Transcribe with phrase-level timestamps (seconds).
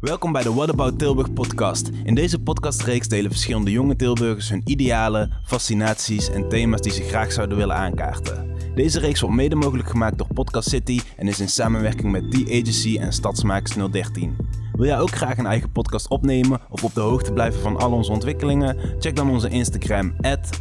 [0.00, 1.90] Welkom bij de What About Tilburg podcast.
[2.04, 7.32] In deze podcastreeks delen verschillende jonge Tilburgers hun idealen, fascinaties en thema's die ze graag
[7.32, 8.56] zouden willen aankaarten.
[8.74, 12.44] Deze reeks wordt mede mogelijk gemaakt door Podcast City en is in samenwerking met The
[12.44, 14.36] Agency en Stadsmakers 013.
[14.72, 17.92] Wil jij ook graag een eigen podcast opnemen of op de hoogte blijven van al
[17.92, 18.76] onze ontwikkelingen?
[18.98, 20.14] Check dan onze Instagram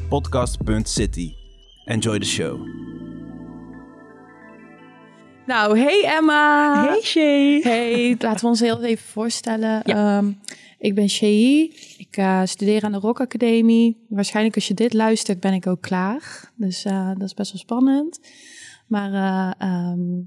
[0.10, 1.34] podcast.city.
[1.86, 2.60] Enjoy the show.
[5.50, 6.84] Nou, hey Emma.
[6.88, 7.62] Hey Shay.
[7.62, 9.84] Hey, laten we ons heel even voorstellen.
[9.84, 10.32] Ehm,
[10.78, 11.74] ik ben Shay.
[11.98, 14.06] Ik eh, studeer aan de Rock Academie.
[14.10, 16.52] Waarschijnlijk als je dit luistert ben ik ook klaar.
[16.56, 18.20] Dus eh, dat is best wel spannend.
[18.88, 20.20] Maar eh, ehm,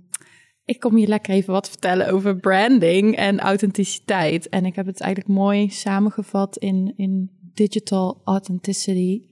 [0.65, 4.49] ik kom hier lekker even wat vertellen over branding en authenticiteit.
[4.49, 9.32] En ik heb het eigenlijk mooi samengevat in, in digital authenticity.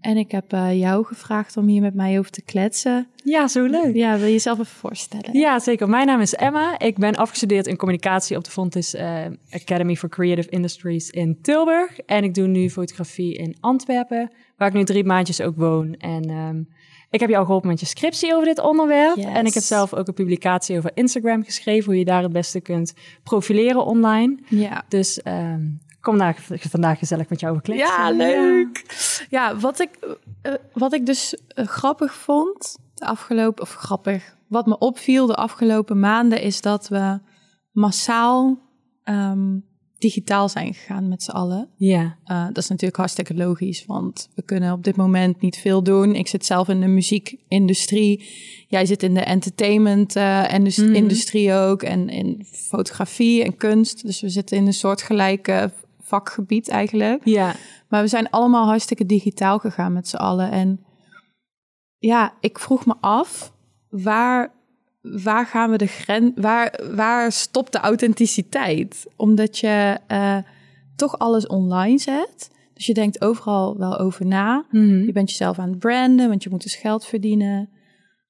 [0.00, 3.06] En ik heb eh, jou gevraagd om hier met mij over te kletsen.
[3.24, 3.94] Ja, zo leuk.
[3.94, 5.38] Ja, wil je jezelf even voorstellen?
[5.38, 5.88] Ja, zeker.
[5.88, 6.78] Mijn naam is Emma.
[6.78, 11.98] Ik ben afgestudeerd in communicatie op de Fontis eh, Academy for Creative Industries in Tilburg.
[11.98, 15.94] En ik doe nu fotografie in Antwerpen, waar ik nu drie maandjes ook woon.
[15.94, 16.62] En ehm,
[17.10, 19.16] ik heb jou geholpen met je scriptie over dit onderwerp.
[19.16, 19.24] Yes.
[19.24, 22.60] En ik heb zelf ook een publicatie over Instagram geschreven, hoe je daar het beste
[22.60, 24.38] kunt profileren online.
[24.48, 24.84] Ja.
[24.88, 25.62] Dus ehm,
[26.00, 27.88] kom daar vandaag gezellig met jou over kletsen.
[27.88, 28.84] Ja, leuk.
[29.30, 29.90] Ja, wat ik,
[30.42, 35.34] eh, wat ik dus eh, grappig vond, de afgelopen, of grappig, wat me opviel de
[35.34, 37.18] afgelopen maanden, is dat we
[37.72, 38.58] massaal
[39.04, 39.58] ehm,
[40.00, 41.68] digitaal zijn gegaan met z'n allen.
[41.76, 42.16] Ja.
[42.26, 46.14] Uh, dat is natuurlijk hartstikke logisch, want we kunnen op dit moment niet veel doen.
[46.14, 48.24] Ik zit zelf in de muziekindustrie.
[48.68, 54.06] Jij zit in de entertainment uh, industrie ook en in fotografie en kunst.
[54.06, 55.72] Dus we zitten in een soortgelijke
[56.10, 57.24] vakgebied eigenlijk.
[57.24, 57.54] Ja.
[57.88, 60.50] Maar we zijn allemaal hartstikke digitaal gegaan met z'n allen.
[60.50, 60.84] En
[61.98, 63.52] ja, ik vroeg me af,
[63.88, 64.52] waar,
[65.00, 66.32] waar gaan we de grens...
[66.34, 69.06] Waar, waar stopt de authenticiteit?
[69.16, 70.38] Omdat je uh,
[70.96, 72.50] toch alles online zet.
[72.74, 74.64] Dus je denkt overal wel over na.
[74.70, 75.04] Mm -hmm.
[75.04, 77.68] Je bent jezelf aan het branden, want je moet dus geld verdienen.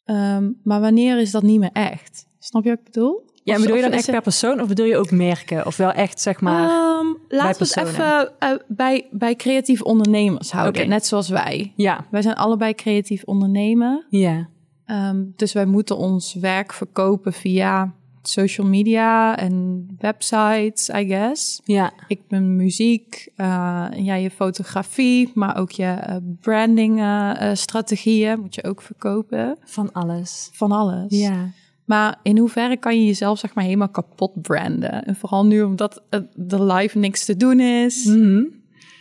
[0.04, 2.26] Um, maar wanneer is dat niet meer echt?
[2.38, 3.29] Snap je wat ik bedoel?
[3.42, 5.66] Ja, bedoel je dan echt per persoon of bedoel je ook merken?
[5.66, 6.62] Of wel echt, zeg maar,
[7.00, 10.94] um, Laten we het even uh, bij, bij creatief ondernemers houden, okay.
[10.94, 11.72] net zoals wij.
[11.76, 12.06] Ja.
[12.10, 14.06] Wij zijn allebei creatief ondernemen.
[14.10, 14.48] Ja.
[14.86, 21.60] Um, dus wij moeten ons werk verkopen via social media en websites, I guess.
[21.64, 21.92] Ja.
[22.08, 28.54] Ik ben muziek, uh, ja, je fotografie, maar ook je uh, branding uh, strategieën moet
[28.54, 29.56] je ook verkopen.
[29.64, 30.48] Van alles.
[30.52, 31.18] Van alles.
[31.18, 31.50] Ja.
[31.90, 35.04] Maar in hoeverre kan je jezelf zeg maar helemaal kapot branden?
[35.04, 36.02] En vooral nu omdat
[36.34, 38.04] de live niks te doen is.
[38.04, 38.48] Mm -hmm.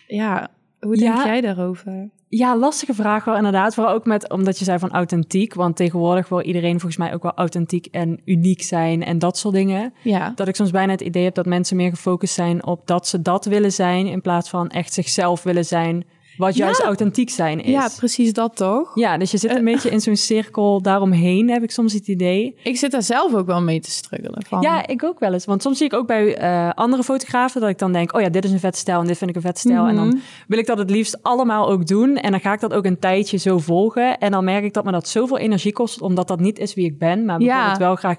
[0.07, 0.47] Ja,
[0.79, 1.25] hoe denk ja.
[1.25, 2.09] jij daarover?
[2.27, 3.73] Ja, lastige vraag wel inderdaad.
[3.73, 5.53] Vooral ook met, omdat je zei van authentiek.
[5.53, 9.53] Want tegenwoordig wil iedereen volgens mij ook wel authentiek en uniek zijn en dat soort
[9.53, 9.93] dingen.
[10.03, 10.31] Ja.
[10.35, 13.21] Dat ik soms bijna het idee heb dat mensen meer gefocust zijn op dat ze
[13.21, 14.07] dat willen zijn.
[14.07, 16.05] In plaats van echt zichzelf willen zijn.
[16.39, 16.85] Wat juist ja.
[16.85, 17.71] authentiek zijn is.
[17.71, 18.91] Ja, precies dat toch?
[18.95, 22.07] Ja, dus je zit een uh, beetje in zo'n cirkel daaromheen, heb ik soms het
[22.07, 22.55] idee.
[22.63, 24.45] Ik zit daar zelf ook wel mee te struggelen.
[24.47, 24.61] Van.
[24.61, 25.45] Ja, ik ook wel eens.
[25.45, 28.15] Want soms zie ik ook bij uh, andere fotografen dat ik dan denk...
[28.15, 29.83] oh ja, dit is een vet stijl en dit vind ik een vet stijl.
[29.83, 29.91] Mhm.
[29.91, 30.05] Mm -hmm.
[30.05, 32.15] En dan wil ik dat het liefst allemaal ook doen.
[32.15, 34.17] En dan ga ik dat ook een tijdje zo volgen.
[34.17, 36.01] En dan merk ik dat me dat zoveel energie kost...
[36.01, 37.85] omdat dat niet is wie ik ben, maar bijvoorbeeld ja.
[37.85, 38.17] wel graag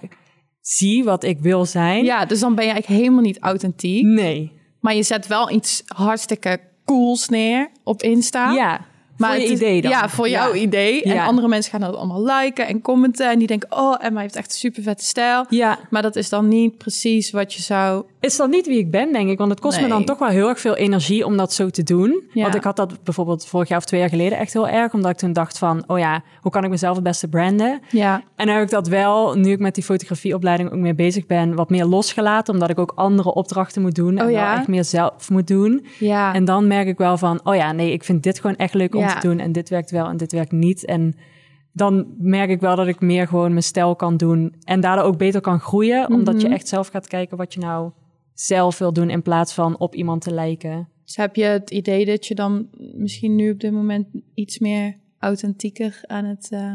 [0.60, 2.04] zie wat ik wil zijn.
[2.04, 4.04] Ja, dus dan ben je eigenlijk helemaal niet authentiek.
[4.04, 4.52] Nee.
[4.80, 8.52] Maar je zet wel iets hartstikke cools neer op Insta.
[8.52, 8.80] Ja,
[9.20, 9.90] maar voor je idee dan.
[9.90, 11.02] Ja, voor jouw idee.
[11.02, 11.24] En Ja.
[11.24, 13.30] andere mensen gaan dat allemaal liken en commenten.
[13.30, 15.44] En die denken, oh, Emma heeft echt een super vette stijl.
[15.48, 18.04] Ja, Maar dat is dan niet precies wat je zou...
[18.20, 19.38] is dat niet wie ik ben, denk ik.
[19.38, 21.82] Want het kost me dan toch wel heel erg veel energie om dat zo te
[21.82, 22.22] doen.
[22.32, 22.42] Ja.
[22.42, 24.92] Want ik had dat bijvoorbeeld vorig jaar of twee jaar geleden echt heel erg.
[24.94, 27.80] Omdat ik toen dacht van, oh ja, hoe kan ik mezelf het beste branden?
[27.90, 31.26] Ja, En nu heb ik dat wel, nu ik met die fotografieopleiding ook meer bezig
[31.26, 32.52] ben, wat meer losgelaten.
[32.54, 34.18] Omdat ik ook andere opdrachten moet doen.
[34.18, 35.86] En Oh wel echt meer zelf moet doen.
[35.98, 36.34] ja.
[36.34, 38.94] En dan merk ik wel van, oh ja, nee, ik vind dit gewoon echt leuk
[38.94, 39.18] om Ja.
[39.20, 39.38] te doen.
[39.38, 40.84] En dit werkt wel en dit werkt niet.
[40.84, 41.14] En
[41.72, 44.54] dan merk ik wel dat ik meer gewoon mijn stijl kan doen.
[44.64, 46.10] En daardoor ook beter kan groeien.
[46.10, 46.56] Omdat je Mhm.
[46.56, 47.90] echt zelf gaat kijken wat je nou
[48.34, 49.10] zelf wil doen.
[49.10, 50.88] In plaats van op iemand te lijken.
[51.04, 54.96] Dus heb je het idee dat je dan misschien nu op dit moment iets meer
[55.18, 56.74] authentieker aan het, eh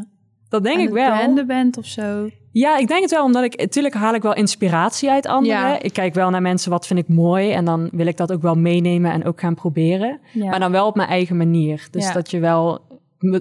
[0.50, 1.12] Dat denk aan ik wel.
[1.12, 2.30] branden bent of zo?
[2.52, 3.58] Ja, ik denk het wel, omdat ik...
[3.60, 5.58] Natuurlijk haal ik wel inspiratie uit anderen.
[5.60, 5.82] Ja.
[5.82, 7.52] Ik kijk wel naar mensen, wat vind ik mooi?
[7.52, 10.20] En dan wil ik dat ook wel meenemen en ook gaan proberen.
[10.32, 10.50] Ja.
[10.50, 11.88] Maar dan wel op mijn eigen manier.
[11.92, 12.14] Dus Ja.
[12.14, 12.82] dat je wel...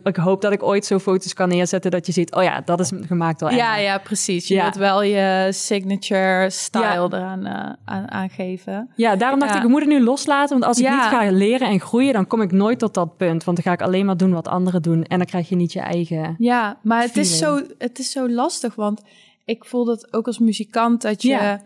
[0.05, 2.35] Ik hoop dat ik ooit zo foto's kan neerzetten dat je ziet...
[2.35, 3.77] oh ja, dat is gemaakt door ja, Emma.
[3.77, 4.49] ja, precies.
[4.49, 4.63] Je Ja.
[4.63, 7.09] wilt wel je signature style Ja.
[7.11, 8.91] eraan eh, aan, aangeven.
[8.97, 9.59] Ja, daarom dacht Ja.
[9.59, 10.49] ik, ik moet het nu loslaten.
[10.59, 10.95] Want als ik Ja.
[10.95, 13.45] niet ga leren en groeien, dan kom ik nooit tot dat punt.
[13.45, 15.05] Want dan ga ik alleen maar doen wat anderen doen.
[15.05, 16.35] En dan krijg je niet je eigen...
[16.39, 19.03] Ja, maar het is, zo, het is zo lastig, want
[19.45, 21.61] ik voel dat ook als muzikant dat je Ja.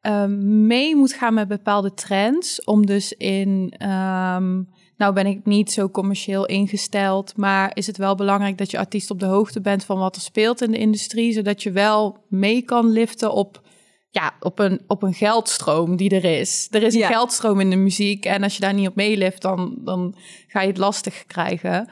[0.00, 2.64] ehm, mee moet gaan met bepaalde trends.
[2.64, 3.74] Om dus in.
[3.78, 4.62] ehm,
[4.96, 9.10] nou ben ik niet zo commercieel ingesteld, maar is het wel belangrijk dat je artiest
[9.10, 12.62] op de hoogte bent van wat er speelt in de industrie, zodat je wel mee
[12.62, 13.62] kan liften op,
[14.10, 16.68] ja, op, een, op een geldstroom die er is.
[16.70, 17.08] Er is een Ja.
[17.08, 20.14] geldstroom in de muziek en als je daar niet op meelift, dan, dan
[20.46, 21.88] ga je het lastig krijgen.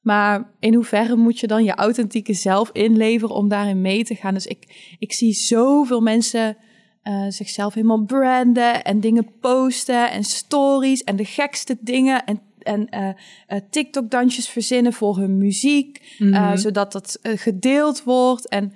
[0.00, 4.34] Maar in hoeverre moet je dan je authentieke zelf inleveren om daarin mee te gaan?
[4.34, 6.56] Dus ik, ik zie zoveel mensen
[7.02, 12.88] eh, zichzelf helemaal branden en dingen posten en stories en de gekste dingen en, en
[12.88, 13.08] eh,
[13.46, 16.56] eh, TikTok-dansjes verzinnen voor hun muziek, Mhm.
[16.56, 18.48] zodat dat gedeeld wordt.
[18.48, 18.72] En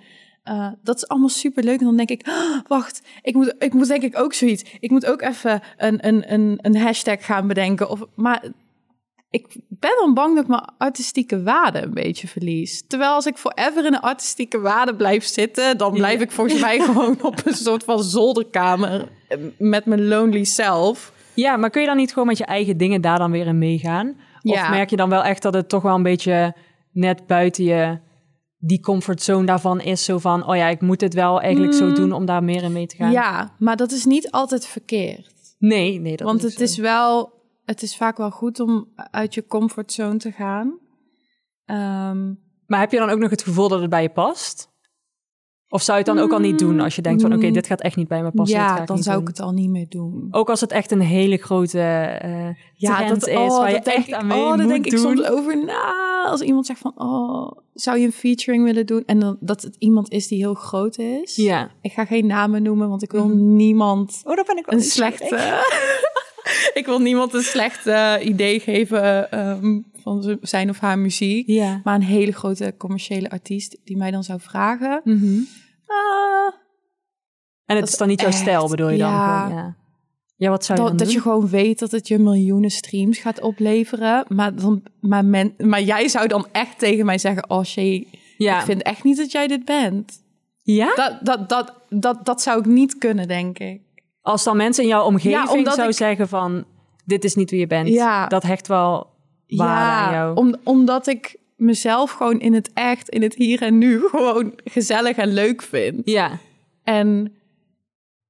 [0.82, 1.78] dat is allemaal super leuk.
[1.78, 4.64] En dan denk ik, "Ah, wacht, ik moet, ik moet denk ik ook zoiets.
[4.80, 7.90] Ik moet ook even een, een, een, een hashtag gaan bedenken.
[7.90, 8.44] Of, maar
[9.30, 12.84] ik ben dan bang dat ik mijn artistieke waarde een beetje verlies.
[12.86, 16.24] Terwijl als ik forever in een artistieke waarde blijf zitten, dan blijf Ja.
[16.24, 21.12] ik volgens mij gewoon op een soort van zolderkamer eh, met mijn lonely self.
[21.34, 23.58] Ja, maar kun je dan niet gewoon met je eigen dingen daar dan weer in
[23.58, 24.08] meegaan?
[24.42, 24.70] Of Ja.
[24.70, 26.54] merk je dan wel echt dat het toch wel een beetje
[26.92, 27.98] net buiten je
[28.58, 30.04] die comfortzone daarvan is?
[30.04, 31.94] Zo van, oh ja, ik moet het wel eigenlijk zo Mm.
[31.94, 33.10] doen om daar meer in mee te gaan.
[33.10, 35.32] Ja, maar dat is niet altijd verkeerd.
[35.58, 37.32] Nee, nee, dat Want is het is wel,
[37.66, 40.78] het is vaak wel goed om uit je comfortzone te gaan.
[41.64, 42.26] Ehm,
[42.66, 44.74] Maar heb je dan ook nog het gevoel dat het bij je past?
[45.68, 47.52] Of zou je het dan ook al niet doen als je denkt van, oké, Mm.
[47.52, 48.58] dit gaat echt niet bij me passen.
[48.58, 49.22] ja, ik dan zou doen.
[49.28, 50.28] ik het al niet meer doen.
[50.30, 52.48] Ook als het echt een hele grote eh
[52.78, 54.84] trend is, waar je oh, dat denk echt ik, aan mee oh, daar moet denk
[54.84, 55.00] ik doen.
[55.00, 56.24] soms over na.
[56.26, 59.02] Als iemand zegt van, oh, zou je een featuring willen doen?
[59.06, 61.36] En dan, dat het iemand is die heel groot is.
[61.36, 61.70] Ja.
[61.80, 63.56] Ik ga geen namen noemen, want ik wil Mhm.
[63.56, 65.60] niemand Oh, dat ben ik een slechte...
[66.80, 71.46] ik wil niemand een slecht eh, idee geven ehm, van zijn of haar muziek.
[71.46, 71.80] Ja.
[71.84, 75.00] Maar een hele grote commerciële artiest die mij dan zou vragen...
[75.04, 75.38] Mhm.
[75.86, 76.54] ah,
[77.66, 79.08] En het is dan niet jouw echt- stijl, bedoel je dan?
[79.10, 79.48] ja.
[79.48, 79.76] Ja.
[80.36, 83.40] ja, wat zou je dat, dat je gewoon weet dat het je miljoenen streams gaat
[83.40, 84.24] opleveren.
[84.28, 87.50] Maar, dan, maar, men, maar jij zou dan echt tegen mij zeggen...
[87.50, 88.06] Oh, Shay,
[88.36, 88.58] Ja.
[88.58, 90.12] ik vind echt niet dat jij dit bent.
[90.62, 90.94] ja?
[90.94, 93.80] Dat, dat, dat, dat, dat zou ik niet kunnen, denk ik.
[94.26, 96.64] Als dan mensen in jouw omgeving Ja, zou ik- zeggen van...
[97.04, 97.88] dit is niet wie je bent.
[97.88, 98.26] Ja.
[98.26, 99.06] Dat hecht wel
[99.46, 100.36] waarde aan jou.
[100.36, 104.00] om, omdat ik mezelf gewoon in het echt, in het hier en nu...
[104.10, 106.00] gewoon gezellig en leuk vind.
[106.04, 106.30] Ja.
[106.84, 107.32] En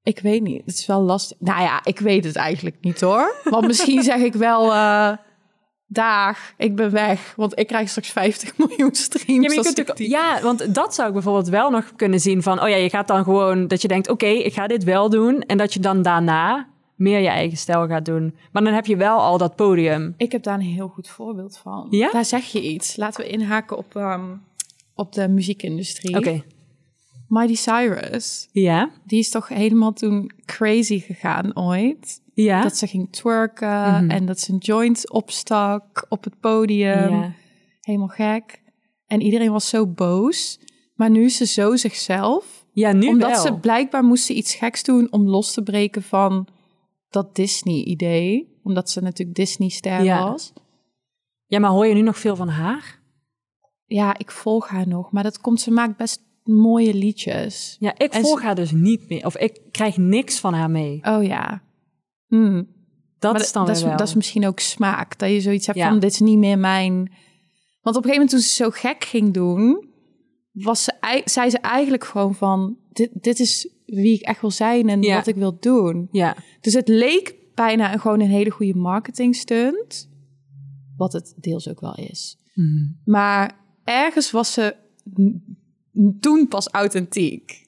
[0.03, 1.37] ik weet niet, het is wel lastig.
[1.41, 3.37] Nou ja, ik weet het eigenlijk niet hoor.
[3.45, 4.73] Want misschien zeg ik wel...
[4.73, 5.13] eh
[5.89, 9.55] Daag, ik ben weg, want ik krijg straks 50 miljoen streams.
[9.55, 12.63] Ja, je kunt ja, want dat zou ik bijvoorbeeld wel nog kunnen zien van...
[12.63, 14.09] oh ja, je gaat dan gewoon dat je denkt...
[14.09, 15.41] oké, ik ga dit wel doen.
[15.41, 18.35] En dat je dan daarna meer je eigen stijl gaat doen.
[18.53, 20.15] Maar dan heb je wel al dat podium.
[20.17, 21.87] Ik heb daar een heel goed voorbeeld van.
[21.91, 22.11] Ja?
[22.11, 22.97] Daar zeg je iets.
[22.97, 24.25] Laten we inhaken op, ehm,
[24.95, 26.17] op de muziekindustrie.
[26.17, 26.43] Oké.
[27.29, 28.91] Miley Cyrus, Ja.
[29.05, 32.21] die is toch helemaal toen crazy gegaan ooit.
[32.45, 32.63] Ja.
[32.63, 34.11] Dat ze ging twerken Mhm.
[34.11, 37.11] en dat ze een joint opstak op het podium.
[37.11, 37.33] ja.
[37.81, 38.63] Helemaal gek.
[39.07, 40.61] En iedereen was zo boos.
[40.95, 42.67] Maar nu is ze zo zichzelf.
[42.73, 43.41] Ja, nu omdat wel.
[43.43, 46.49] ze blijkbaar moest ze iets geks doen om los te breken van
[47.09, 48.59] dat Disney-idee.
[48.63, 50.31] Omdat ze natuurlijk Disney-ster Ja.
[50.31, 50.53] was.
[51.47, 53.01] Ja, maar hoor je nu nog veel van haar?
[53.85, 55.13] Ja, ik volg haar nog.
[55.13, 57.77] Maar dat komt, ze maakt best mooie liedjes.
[57.79, 59.27] Ja, ik En volg ze- haar dus niet meer.
[59.27, 61.01] Of ik krijg niks van haar mee.
[61.03, 61.63] Oh ja.
[62.27, 62.75] Hmm.
[63.19, 65.19] Dat Maar is dan dat, is, dat is misschien ook smaak.
[65.19, 65.89] Dat je zoiets hebt Ja.
[65.89, 66.95] van, dit is niet meer mijn...
[67.81, 69.89] Want op een gegeven moment toen ze zo gek ging doen...
[70.53, 72.77] Was ze, ei- zei ze eigenlijk gewoon van...
[72.93, 75.17] Dit, dit is wie ik echt wil zijn en Ja.
[75.17, 76.09] wat ik wil doen.
[76.11, 76.37] Ja.
[76.61, 80.09] Dus het leek bijna gewoon een hele goede marketing stunt.
[80.97, 82.39] Wat het deels ook wel is.
[82.55, 82.87] Mhm.
[83.05, 84.77] Maar ergens was ze
[86.21, 87.66] toen pas authentiek.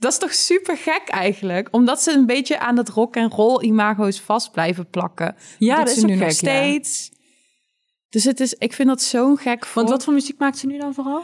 [0.00, 1.68] Dat is toch super gek eigenlijk?
[1.70, 5.36] Omdat ze een beetje aan dat rock en roll imago's vast blijven plakken.
[5.58, 6.30] Ja, dat is ze nu nog ja.
[6.30, 7.10] steeds.
[8.08, 9.74] Dus het is, ik vind dat zo'n gek voor.
[9.74, 11.22] Want wat voor muziek maakt ze nu dan vooral?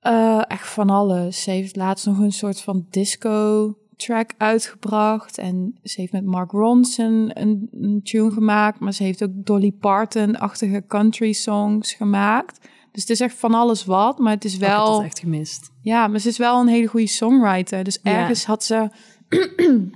[0.00, 1.42] Eh, echt van alles.
[1.42, 5.38] Ze heeft laatst nog een soort van disco track uitgebracht.
[5.38, 8.80] En ze heeft met Mark Ronson een, een tune gemaakt.
[8.80, 12.68] Maar ze heeft ook Dolly Parton-achtige country songs gemaakt.
[12.92, 14.18] Dus het is echt van alles wat.
[14.18, 15.02] Maar het is wel...
[15.02, 15.70] echt gemist.
[15.82, 17.84] Ja, maar ze is wel een hele goede songwriter.
[17.84, 18.12] Dus Ja.
[18.12, 18.88] ergens had ze...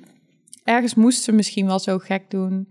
[0.65, 2.67] ergens moest ze misschien wel zo gek doen.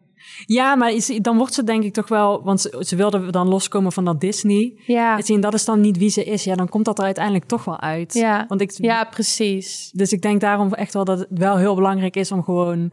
[0.46, 2.44] Ja, maar is- dan wordt ze denk ik toch wel...
[2.44, 4.74] Want ze, ze wilde dan loskomen van dat Disney.
[4.86, 6.44] Ja, En dat is dan niet wie ze is.
[6.44, 8.14] Ja, dan komt dat er uiteindelijk toch wel uit.
[8.14, 8.46] ja.
[8.48, 9.90] Want ik, ja precies.
[9.94, 12.92] Dus ik denk daarom echt wel dat het wel heel belangrijk is om gewoon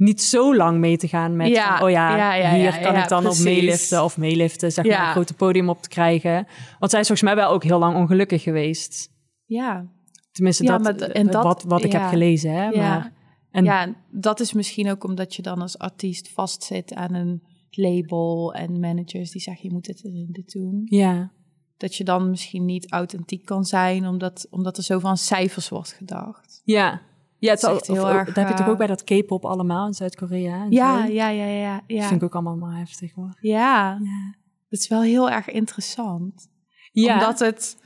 [0.00, 2.96] niet zo lang mee te gaan met Ja, van, oh ja, ja, ja, hier kan
[2.96, 3.38] ik dan precies.
[3.40, 6.46] op meeliften of meeliften, zeg maar, een grote podium op te krijgen.
[6.78, 9.10] Want zij is volgens mij wel ook heel lang ongelukkig geweest.
[9.44, 9.86] Ja,
[10.32, 12.52] Tenminste, dat, maar en dat- wat, wat ik heb gelezen.
[12.52, 12.68] Hè?
[12.68, 12.88] ja.
[12.88, 13.12] Maar,
[13.50, 18.54] En ja, dat is misschien ook omdat je dan als artiest vastzit aan een label
[18.54, 20.82] en managers die zeggen je moet dit en dit doen.
[20.84, 21.32] ja,
[21.76, 25.92] Dat je dan misschien niet authentiek kan zijn, omdat, omdat er zoveel aan cijfers wordt
[25.92, 26.60] gedacht.
[26.64, 27.00] ja.
[27.40, 28.86] Ja, het is Het echt heel of- erg, dat heb je toch eh, ook bij
[28.86, 30.66] dat K-pop allemaal in Zuid-Korea?
[30.68, 32.02] Ja, ja, ja, ja, Dat ja.
[32.08, 33.36] vind ik ook allemaal maar heftig hoor.
[33.40, 34.34] Ja, Ja.
[34.68, 36.48] dat is wel heel erg interessant.
[36.92, 37.12] ja.
[37.14, 37.76] Omdat het,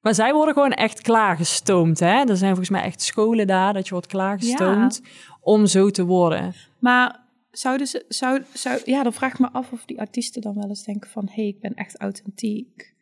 [0.00, 2.06] Maar zij worden gewoon echt klaargestoomd, hè?
[2.24, 5.02] Er zijn volgens mij echt scholen daar dat je wordt klaargestoomd
[5.40, 6.54] om zo te worden.
[6.78, 10.54] maar zouden ze, zou, zou, ja, dan vraag ik me af of die artiesten dan
[10.54, 12.96] wel eens denken van, hé, hey, ik ben echt authentiek.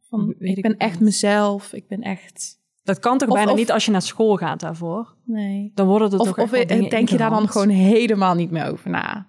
[0.00, 2.57] Van, ik ben echt mezelf, ik ben echt,
[2.88, 5.14] Dat kan toch Of- bijna of- niet als je naar school gaat daarvoor?
[5.24, 5.72] nee.
[5.74, 8.90] Dan worden er Of, toch of denk je daar dan gewoon helemaal niet meer over
[8.90, 9.26] na?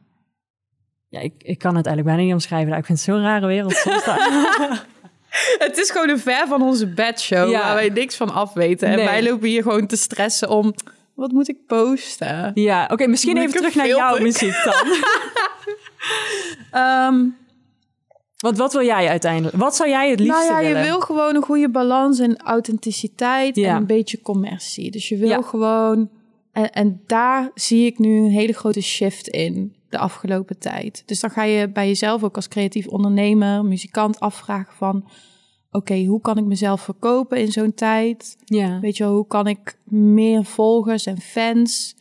[1.07, 2.77] Ja, ik, ik kan het eigenlijk bijna niet omschrijven.
[2.77, 4.05] Ik vind het zo'n rare wereld soms.
[5.65, 7.59] Het is gewoon een ver van onze bedshow Ja.
[7.61, 8.87] waar wij niks van afweten.
[8.87, 9.05] En Nee.
[9.05, 10.73] wij lopen hier gewoon te stressen om,
[11.13, 12.51] wat moet ik posten?
[12.53, 14.73] ja, oké, misschien Moet even terug naar jouw muziek dan.
[16.71, 17.25] Ehm,
[18.39, 19.55] Want wat wil jij uiteindelijk?
[19.55, 20.83] Wat zou jij het nou liefste ja, je willen?
[20.83, 23.69] wil gewoon een goede balans en authenticiteit Ja.
[23.69, 24.91] en een beetje commercie.
[24.91, 25.41] Dus je wil Ja.
[25.41, 26.09] gewoon...
[26.51, 31.03] En, en daar zie ik nu een hele grote shift in de afgelopen tijd.
[31.05, 35.09] Dus dan ga je bij jezelf ook als creatief ondernemer, muzikant afvragen van...
[35.71, 38.37] Oké, hoe kan ik mezelf verkopen in zo'n tijd?
[38.45, 38.79] Ja.
[38.79, 41.95] Weet je wel, hoe kan ik meer volgers en fans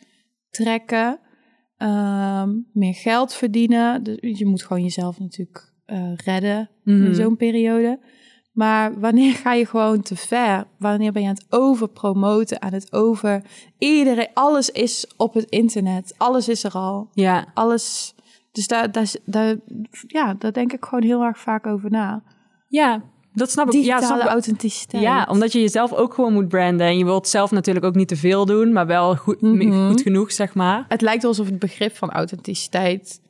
[0.51, 1.19] trekken?
[1.77, 4.03] Ehm, meer geld verdienen.
[4.03, 7.05] Dus je moet gewoon jezelf natuurlijk eh, redden Mhm.
[7.05, 7.99] in zo'n periode.
[8.53, 10.65] Maar wanneer ga je gewoon te ver?
[10.79, 13.43] Wanneer ben je aan het overpromoten, aan het over...
[13.79, 16.15] Iedereen, alles is op het internet.
[16.17, 17.09] Alles is er al.
[17.13, 18.15] Ja, Alles...
[18.53, 19.57] Dus daar, daar, daar,
[20.07, 22.23] ja, daar denk ik gewoon heel erg vaak over na.
[22.69, 23.03] ja,
[23.33, 23.73] dat snap ik.
[23.73, 24.27] Ja, Digitale snap ik.
[24.27, 25.03] authenticiteit.
[25.03, 26.87] Ja, omdat je jezelf ook gewoon moet branden.
[26.87, 29.89] En je wilt zelf natuurlijk ook niet te veel doen, maar wel goed, Mhm.
[29.89, 30.85] goed genoeg, zeg maar.
[30.89, 33.21] Het lijkt alsof het begrip van authenticiteit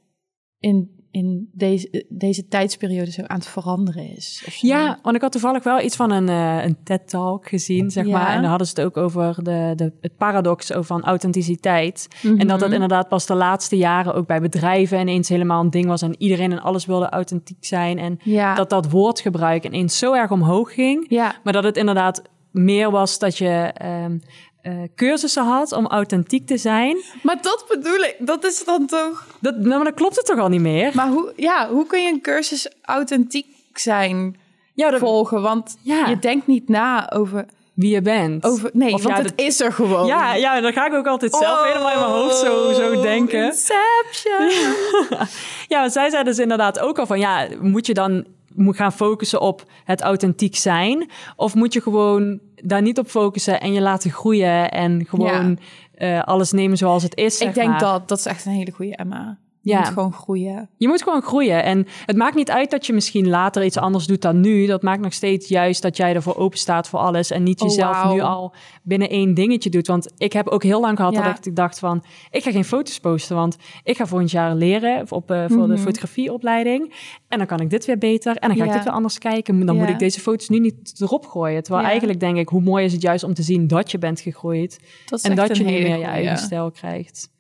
[0.59, 4.43] in, in deze, deze tijdsperiode zo aan het veranderen is.
[4.47, 4.55] of.
[4.55, 8.19] Ja, want ik had toevallig wel iets van een, eh, een TED-talk gezien, zeg Ja.
[8.19, 8.29] maar.
[8.35, 12.09] En daar hadden ze het ook over de, de, het paradox over van authenticiteit.
[12.23, 12.73] En dat dat Mhm.
[12.73, 16.03] inderdaad pas de laatste jaren ook bij bedrijven ineens helemaal een ding was.
[16.03, 17.99] En iedereen en alles wilde authentiek zijn.
[17.99, 18.55] En Ja.
[18.55, 21.07] dat dat woordgebruik ineens zo erg omhoog ging.
[21.09, 21.35] ja.
[21.45, 24.19] Maar dat het inderdaad meer was dat je ehm,
[24.63, 26.97] eh, cursussen had om authentiek te zijn.
[27.23, 29.27] Maar dat bedoel ik, dat is dan toch...
[29.41, 30.91] Dat, nou, maar dan klopt het toch al niet meer?
[30.95, 34.37] Maar hoe, ja, hoe kun je een cursus authentiek zijn
[34.75, 35.43] ja, dat, volgen?
[35.43, 36.07] Want Ja.
[36.07, 37.47] je denkt niet na over...
[37.75, 38.45] wie je bent.
[38.45, 40.07] over nee, Of want ja, het dat- is er gewoon.
[40.07, 43.03] ja, ja, dan ga ik ook altijd zelf helemaal in mijn hoofd zo, zo Oh,
[43.03, 43.45] denken.
[43.45, 44.51] Inception.
[45.69, 47.19] Ja, want zij zei dus inderdaad ook al van...
[47.19, 48.25] ja, moet je dan
[48.59, 51.11] moet gaan focussen op het authentiek zijn?
[51.37, 54.71] Of moet je gewoon daar niet op focussen en je laten groeien...
[54.71, 55.59] en gewoon
[55.95, 57.79] eh, alles nemen zoals het is, ik denk maar.
[57.79, 59.39] dat, dat is echt een hele goede Emma.
[59.61, 59.79] Je Ja.
[59.79, 60.69] moet gewoon groeien.
[60.77, 61.63] Je moet gewoon groeien.
[61.65, 64.67] En het maakt niet uit dat je misschien later iets anders doet dan nu.
[64.67, 67.31] Dat maakt nog steeds juist dat jij ervoor open staat voor alles.
[67.31, 69.87] En niet Oh, jezelf nu al binnen één dingetje doet.
[69.87, 71.23] Want ik heb ook heel lang gehad Ja.
[71.33, 72.05] dat ik dacht van...
[72.31, 75.07] ik ga geen foto's posten, want ik ga volgend jaar leren...
[75.13, 75.83] op, eh, voor de Mhm.
[75.83, 76.95] fotografieopleiding.
[77.29, 78.37] En dan kan ik dit weer beter.
[78.37, 79.67] En dan ga ik dit weer anders kijken.
[79.67, 81.63] Dan moet ik deze foto's nu niet erop gooien.
[81.63, 82.49] Terwijl eigenlijk denk ik...
[82.49, 84.81] hoe mooi is het juist om te zien dat je bent gegroeid.
[85.07, 87.31] Dat En dat je nu meer je eigen stijl krijgt.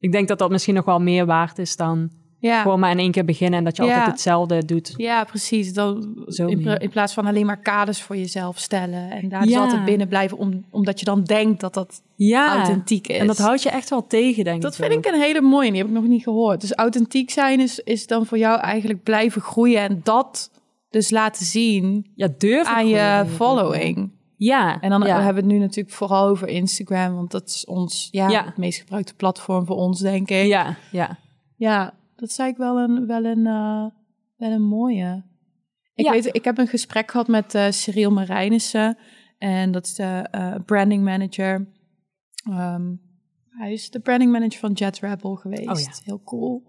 [0.00, 2.62] Ik denk dat dat misschien nog wel meer waard is dan Ja.
[2.62, 3.88] gewoon maar in één keer beginnen en dat je Ja.
[3.88, 4.94] altijd hetzelfde doet.
[4.96, 5.72] Ja, precies.
[5.72, 9.10] Dan, Zo in, in plaats van alleen maar kaders voor jezelf stellen.
[9.10, 12.02] En daar dus altijd binnen blijven, om, omdat je dan denkt dat dat
[12.32, 13.18] authentiek is.
[13.18, 14.84] en dat houdt je echt wel tegen, denk Dat ik.
[14.84, 16.60] vind ik een hele mooie, die heb ik nog niet gehoord.
[16.60, 20.50] Dus authentiek zijn is, is dan voor jou eigenlijk blijven groeien en dat
[20.90, 24.10] dus laten zien Ja, durf aan je following.
[24.42, 24.80] Ja.
[24.80, 25.14] En dan ja.
[25.22, 28.44] hebben we het nu natuurlijk vooral over Instagram, want dat is ons ja, Ja.
[28.44, 30.46] het meest gebruikte platform voor ons, denk ik.
[30.46, 31.18] Ja, ja.
[31.56, 33.84] Ja, dat is eigenlijk wel een, wel een, eh,
[34.36, 35.24] wel een mooie.
[35.94, 36.10] Ik Ja.
[36.12, 38.98] weet, ik heb een gesprek gehad met eh Cyril Marijnissen.
[39.38, 41.68] En dat is de eh, branding manager.
[42.44, 42.94] Ehm,
[43.48, 45.68] hij is de branding manager van Jet Rebel geweest.
[45.68, 45.90] Oh ja.
[46.04, 46.62] Heel cool.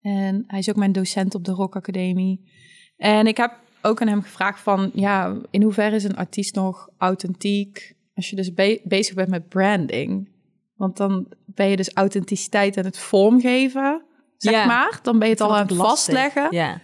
[0.00, 2.50] En hij is ook mijn docent op de Rock Academie.
[2.96, 4.90] En ik heb ook aan hem gevraagd van...
[4.94, 7.94] ja, in hoeverre is een artiest nog authentiek...
[8.14, 10.28] als je dus be- bezig bent met branding?
[10.76, 14.02] Want dan ben je dus authenticiteit aan het vormgeven,
[14.36, 14.66] zeg Ja.
[14.66, 14.98] maar.
[15.02, 16.48] Dan ben je het al aan het vastleggen.
[16.50, 16.80] Ja.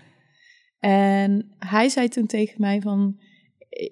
[0.79, 3.17] En hij zei toen tegen mij van...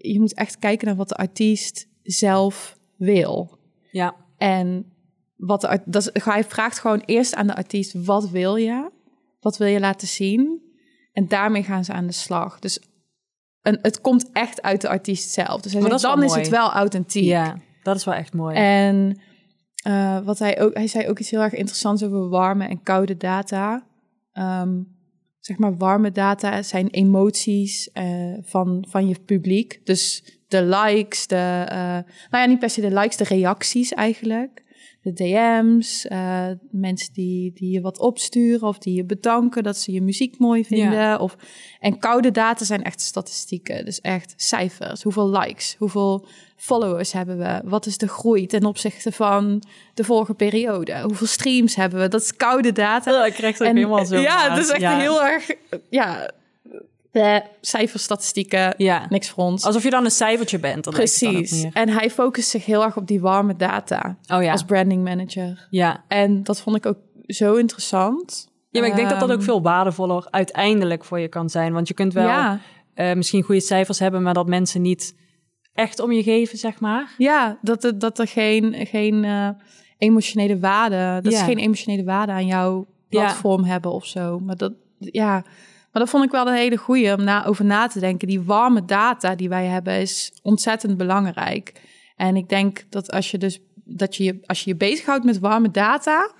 [0.01, 3.59] je moet echt kijken naar wat de artiest zelf wil.
[3.91, 4.15] Ja.
[4.37, 4.93] En
[5.37, 8.91] wat de, dat is, hij vraagt gewoon eerst aan de artiest: wat wil je?
[9.41, 10.63] Wat wil je laten zien?
[11.13, 12.59] En daarmee gaan ze aan de slag.
[12.59, 12.81] Dus
[13.63, 15.61] een, het komt echt uit de artiest zelf.
[15.61, 16.41] Dus hij zegt, is dan is mooi.
[16.41, 17.25] het wel authentiek.
[17.25, 18.57] ja, dat is wel echt mooi.
[18.57, 19.21] En
[19.83, 23.17] eh, wat hij ook, hij zei ook iets heel erg interessants over warme en koude
[23.17, 23.87] data.
[24.33, 24.83] Ehm,
[25.41, 29.81] zeg maar, warme data zijn emoties eh, van, van je publiek.
[29.85, 31.77] Dus de likes, de, uh,
[32.31, 34.65] nou ja, niet per se de likes, de reacties eigenlijk
[35.03, 39.93] de DM's, uh, mensen die, die je wat opsturen of die je bedanken dat ze
[39.93, 40.93] je muziek mooi vinden.
[40.93, 41.17] Ja.
[41.17, 41.37] Of,
[41.81, 45.03] en koude data zijn echt statistieken, dus echt cijfers.
[45.03, 47.61] Hoeveel likes, hoeveel followers hebben we?
[47.65, 49.63] Wat is de groei ten opzichte van
[49.95, 51.01] de vorige periode?
[51.03, 52.09] Hoeveel streams hebben we?
[52.09, 53.11] Dat is koude data.
[53.11, 54.21] Ja, ik krijg het ook helemaal zo.
[54.21, 55.51] Ja, het is echt heel erg...
[55.91, 56.31] Ja,
[57.13, 59.07] de cijferstatistieken, ja.
[59.09, 59.65] niks voor ons.
[59.65, 60.85] Alsof je dan een cijfertje bent.
[60.85, 61.67] Dan Precies.
[61.73, 64.53] En hij focust zich heel erg op die warme data oh, ja.
[64.53, 65.67] als branding manager.
[65.71, 66.05] Ja.
[66.09, 68.49] En dat vond ik ook zo interessant.
[68.71, 71.73] Ja, maar ik denk dat dat ook Ehm, veel waardevoller uiteindelijk voor je kan zijn.
[71.73, 72.61] Want je kunt wel Ja,
[72.95, 75.15] uh, misschien goede cijfers hebben, maar dat mensen niet
[75.75, 77.15] echt om je geven, zeg maar.
[77.19, 79.49] ja dat, er- dat er geen, geen uh,
[79.99, 81.19] emotionele waarde...
[81.23, 81.39] Dat Ja.
[81.39, 84.39] ze geen emotionele waarde aan jouw platform hebben of zo.
[84.39, 85.45] Maar dat, ja...
[85.93, 88.29] Maar dat vond ik wel een hele goeie om na, over na te denken.
[88.29, 91.89] Die warme data die wij hebben is ontzettend belangrijk.
[92.17, 95.39] En ik denk dat als je dus dat je, je- als je je bezighoudt met
[95.39, 96.33] warme data,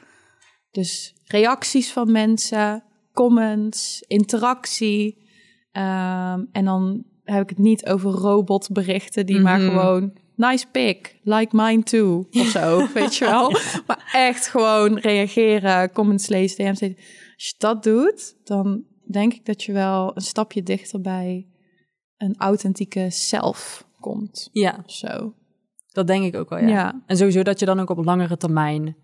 [0.71, 5.29] dus reacties van mensen, comments, interactie,
[5.73, 9.69] ehm, en dan heb ik het niet over robotberichten die maar Mhm.
[9.69, 13.51] gewoon nice pic, like mine too of zo, weet je wel.
[13.87, 16.81] Maar echt gewoon reageren, comments lezen, DM's.
[16.81, 16.97] lezen.
[17.35, 21.47] Als je dat doet, dan denk ik dat je wel een stapje dichter bij
[22.17, 25.35] een authentieke zelf komt Ja, zo.
[25.93, 26.69] dat denk ik ook wel, ja.
[26.69, 28.97] Ja, En sowieso dat je dan ook op langere termijn,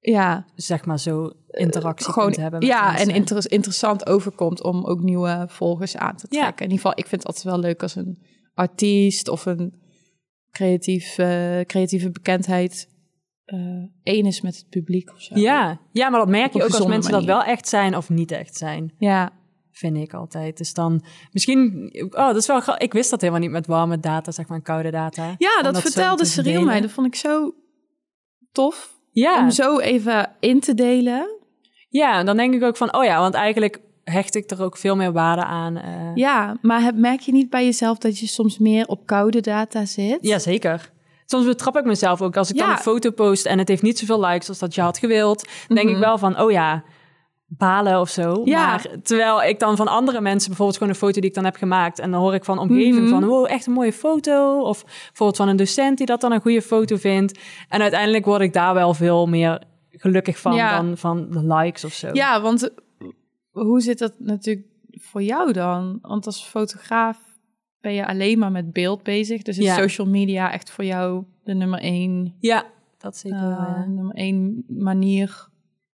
[0.00, 0.46] ja.
[0.54, 3.08] zeg maar, zo interactie gewoon kunt hebben met ja, mensen.
[3.08, 6.40] en inter- interessant overkomt om ook nieuwe volgers aan te Ja.
[6.40, 6.64] trekken.
[6.64, 8.22] In ieder geval, ik vind het altijd wel leuk als een
[8.54, 9.82] artiest of een
[10.50, 12.88] creatief, eh, creatieve bekendheid
[14.02, 15.34] één is met het publiek of zo.
[15.38, 18.30] Ja, ja, maar dat merk je ook als mensen dat wel echt zijn of niet
[18.30, 18.94] echt zijn.
[18.98, 19.32] ja,
[19.72, 20.56] vind ik altijd.
[20.56, 24.30] Dus dan misschien, oh, dat is wel, ik wist dat helemaal niet met warme data,
[24.30, 25.34] zeg maar, koude data.
[25.38, 26.80] ja dat, vertelde te Cyril mij.
[26.80, 27.54] Dat vond ik zo
[28.52, 31.38] tof Ja, om zo even in te delen.
[31.88, 34.76] ja, en dan denk ik ook van, oh ja, want eigenlijk hecht ik er ook
[34.76, 35.76] veel meer waarde aan.
[35.76, 39.40] eh Ja, maar heb, merk je niet bij jezelf dat je soms meer op koude
[39.40, 40.18] data zit?
[40.20, 40.92] ja, zeker.
[41.34, 43.98] Soms betrap ik mezelf ook als ik dan een foto post en het heeft niet
[43.98, 45.48] zoveel likes als dat je had gewild.
[45.66, 45.96] Dan denk Mhm.
[45.96, 46.84] ik wel van, oh ja,
[47.46, 48.42] balen of zo.
[48.44, 48.66] Ja.
[48.66, 51.56] Maar terwijl ik dan van andere mensen, bijvoorbeeld gewoon een foto die ik dan heb
[51.56, 53.08] gemaakt, en dan hoor ik van omgeving Mhm.
[53.08, 54.60] van, wow, echt een mooie foto.
[54.60, 57.38] Of bijvoorbeeld van een docent die dat dan een goede foto vindt.
[57.68, 60.76] En uiteindelijk word ik daar wel veel meer gelukkig van Ja.
[60.76, 62.08] dan van de likes of zo.
[62.12, 62.70] Ja, want
[63.50, 65.98] hoe zit dat natuurlijk voor jou dan?
[66.02, 67.18] Want als fotograaf
[67.84, 69.42] ben je alleen maar met beeld bezig.
[69.42, 69.74] Dus is Ja.
[69.76, 72.64] social media echt voor jou de nummer één, Ja,
[72.98, 73.38] dat zeker.
[73.38, 73.84] ja.
[73.88, 75.48] nummer één manier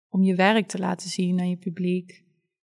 [0.10, 2.24] om je werk te laten zien aan je publiek?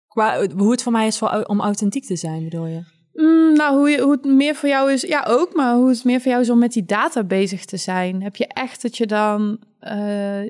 [0.08, 2.82] Qua, hoe het voor mij is voor, om authentiek te zijn, bedoel je?
[3.14, 6.04] Mm, nou, hoe, je, hoe het meer voor jou is, ja ook, maar hoe het
[6.04, 8.24] meer voor jou is om met die data bezig te zijn.
[8.24, 10.42] Heb je echt dat je dan, eh,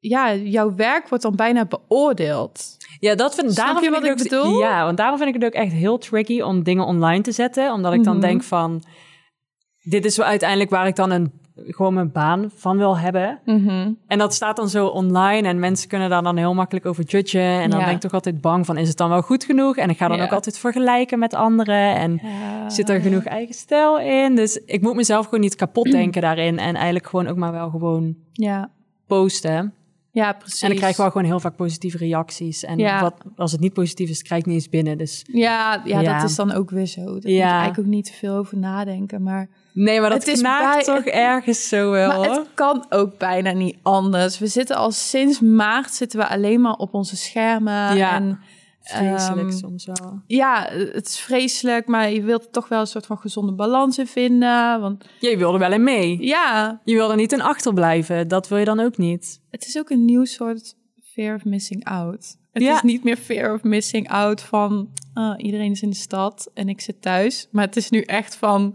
[0.00, 2.76] ja, jouw werk wordt dan bijna beoordeeld.
[2.98, 4.58] Ja, dat vind, Snap daarom je vind wat ik bedoel?
[4.58, 7.72] Ja, want daarom vind ik het ook echt heel tricky om dingen online te zetten.
[7.72, 8.26] Omdat ik dan Mhm.
[8.26, 8.82] denk van,
[9.82, 11.32] dit is uiteindelijk waar ik dan een,
[11.66, 13.40] gewoon mijn baan van wil hebben.
[13.44, 13.92] Mhm.
[14.06, 17.40] En dat staat dan zo online en mensen kunnen daar dan heel makkelijk over judgen.
[17.40, 17.84] En dan Ja.
[17.84, 19.76] ben ik toch altijd bang van, is het dan wel goed genoeg?
[19.76, 20.24] En ik ga dan Ja.
[20.24, 21.94] ook altijd vergelijken met anderen.
[21.94, 22.20] En
[22.68, 24.34] zit er genoeg eigen stijl in?
[24.36, 26.58] Dus ik moet mezelf gewoon niet kapot denken daarin.
[26.58, 28.70] En eigenlijk gewoon ook maar wel gewoon Ja,
[29.06, 29.74] posten.
[30.12, 30.62] Ja, precies.
[30.62, 32.64] En ik krijg wel gewoon heel vaak positieve reacties.
[32.64, 33.00] En Ja.
[33.00, 34.98] wat, als het niet positief is, krijg ik niet eens binnen.
[34.98, 36.18] Dus Ja, ja, Ja.
[36.20, 37.04] dat is dan ook weer zo.
[37.04, 37.48] Daar moet je Ja.
[37.50, 39.22] eigenlijk ook niet te veel over nadenken.
[39.22, 42.20] Maar, nee, maar dat Het is knaagt bij- toch ergens zo wel.
[42.20, 44.38] maar het kan ook bijna niet anders.
[44.38, 47.96] We zitten al sinds maart zitten we alleen maar op onze schermen.
[47.96, 48.14] Ja.
[48.14, 48.38] En
[48.82, 50.20] Vreselijk ehm, soms wel.
[50.26, 53.98] ja, het is vreselijk, maar je wilt er toch wel een soort van gezonde balans
[53.98, 54.80] in vinden.
[54.80, 56.22] Want Je wilde wel in mee.
[56.26, 58.28] ja, Je wil er niet in achterblijven.
[58.28, 59.40] Dat wil je dan ook niet.
[59.50, 62.36] het is ook een nieuw soort fear of missing out.
[62.52, 62.74] Het Ja.
[62.74, 66.68] is niet meer fear of missing out van ah, iedereen is in de stad en
[66.68, 67.48] ik zit thuis.
[67.52, 68.74] Maar het is nu echt van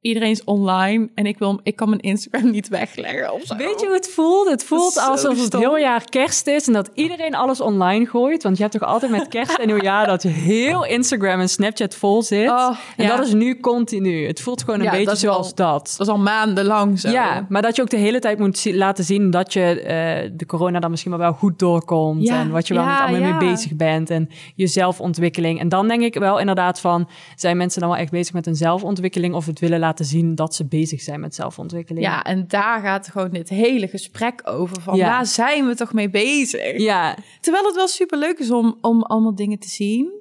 [0.00, 3.56] iedereen is online en ik, wil, ik kan mijn Instagram niet wegleggen of zo.
[3.56, 4.48] Weet je hoe het voelt?
[4.48, 8.42] Het voelt alsof het heel jaar kerst is en dat iedereen alles online gooit.
[8.42, 12.22] Want je hebt toch altijd met kerst en nieuwjaar dat heel Instagram en Snapchat vol
[12.22, 12.48] zit.
[12.48, 13.16] Oh, en ja.
[13.16, 14.26] dat is nu continu.
[14.26, 15.94] Het voelt gewoon een Ja, beetje dat zoals dat.
[15.96, 17.10] Dat is al maandenlang zo.
[17.10, 20.46] Ja, maar dat je ook de hele tijd moet laten zien dat je eh, de
[20.46, 22.22] corona dan misschien wel wel goed doorkomt.
[22.22, 24.10] Ja, en wat je wel niet allemaal mee bezig bent.
[24.10, 25.60] En je zelfontwikkeling.
[25.60, 28.56] En dan denk ik wel inderdaad van, zijn mensen dan wel echt bezig met hun
[28.56, 32.06] zelfontwikkeling of het willen laten laten zien dat ze bezig zijn met zelfontwikkeling.
[32.06, 34.80] Ja, en daar gaat gewoon dit hele gesprek over.
[34.82, 35.06] Van Ja.
[35.06, 36.78] waar zijn we toch mee bezig?
[36.78, 40.12] Ja, Terwijl het wel super leuk is om, om allemaal dingen te zien.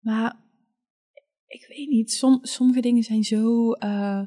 [0.00, 0.36] Maar
[1.46, 3.72] ik weet niet, som, sommige dingen zijn zo.
[3.72, 4.22] eh,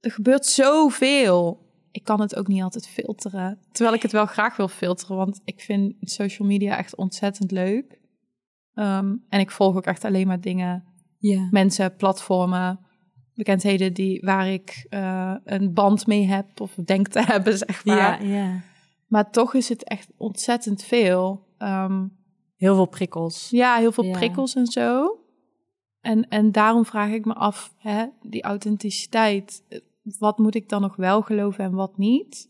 [0.00, 1.66] er gebeurt zoveel.
[1.90, 3.58] Ik kan het ook niet altijd filteren.
[3.72, 8.00] Terwijl ik het wel graag wil filteren, want ik vind social media echt ontzettend leuk.
[8.74, 10.84] Ehm, en ik volg ook echt alleen maar dingen,
[11.18, 11.48] ja.
[11.50, 12.80] mensen, platformen,
[13.38, 18.24] bekendheden die, waar ik eh, een band mee heb of denk te hebben, zeg maar.
[18.24, 18.60] Ja, ja.
[19.06, 21.46] Maar toch is het echt ontzettend veel.
[21.58, 22.06] Ehm,
[22.56, 23.48] Heel veel prikkels.
[23.50, 24.18] ja, heel veel Ja.
[24.18, 25.18] prikkels en zo.
[26.00, 29.78] En, en daarom vraag ik me af, hè, die authenticiteit, eh,
[30.18, 32.48] wat moet ik dan nog wel geloven en wat niet?